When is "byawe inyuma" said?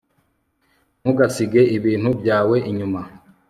2.19-3.01